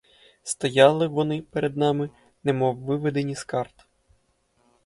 [0.43, 2.09] Стояли вони перед нами,
[2.43, 3.87] немов виведені з карт.